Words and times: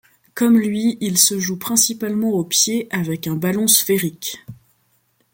Comme 0.33 0.57
lui, 0.57 0.97
il 0.99 1.19
se 1.19 1.37
joue 1.37 1.59
principalement 1.59 2.31
au 2.31 2.43
pied 2.43 2.87
avec 2.89 3.27
un 3.27 3.35
ballon 3.35 3.67
sphérique. 3.67 4.43